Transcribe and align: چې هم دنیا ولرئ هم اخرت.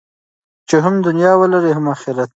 چې 0.67 0.75
هم 0.83 0.95
دنیا 1.07 1.31
ولرئ 1.41 1.71
هم 1.77 1.85
اخرت. 1.95 2.29